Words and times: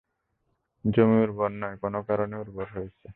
জমি 0.85 1.17
উর্বর 1.23 1.51
নয়, 1.53 1.75
কোনো 1.83 1.99
কারণে 2.07 2.35
উর্বর 2.37 2.67
হয়েছে। 2.75 3.07